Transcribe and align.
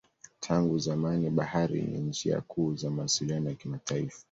Tangu 0.39 0.79
zamani 0.79 1.29
bahari 1.29 1.81
ni 1.81 1.97
njia 1.99 2.41
kuu 2.41 2.75
za 2.75 2.89
mawasiliano 2.89 3.49
ya 3.49 3.55
kimataifa. 3.55 4.19